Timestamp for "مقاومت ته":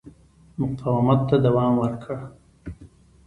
0.59-1.35